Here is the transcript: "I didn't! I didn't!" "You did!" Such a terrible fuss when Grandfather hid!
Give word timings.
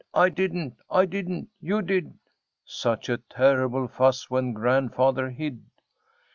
"I 0.15 0.29
didn't! 0.29 0.77
I 0.89 1.05
didn't!" 1.05 1.49
"You 1.59 1.83
did!" 1.83 2.17
Such 2.65 3.07
a 3.07 3.17
terrible 3.29 3.87
fuss 3.87 4.31
when 4.31 4.51
Grandfather 4.51 5.29
hid! 5.29 5.63